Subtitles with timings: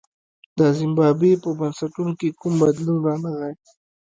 [0.57, 3.53] د زیمبابوې په بنسټونو کې کوم بدلون رانغی.